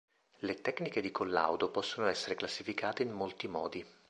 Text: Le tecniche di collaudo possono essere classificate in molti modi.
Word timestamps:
Le 0.39 0.55
tecniche 0.61 0.99
di 0.99 1.11
collaudo 1.11 1.69
possono 1.69 2.07
essere 2.07 2.33
classificate 2.33 3.03
in 3.03 3.11
molti 3.11 3.47
modi. 3.47 3.85